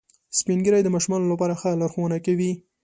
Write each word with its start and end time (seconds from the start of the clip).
سپین 0.37 0.59
ږیری 0.65 0.81
د 0.83 0.89
ماشومانو 0.95 1.31
لپاره 1.33 1.53
ښه 1.61 1.69
لارښوونه 1.81 2.17
کوي 2.25 2.51